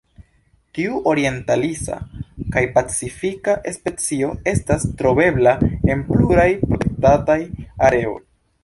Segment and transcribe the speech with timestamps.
[0.77, 1.97] Tiu orientalisa
[2.55, 5.55] kaj pacifika specio estas trovebla
[5.95, 7.43] en pluraj protektataj
[7.91, 8.21] areoj.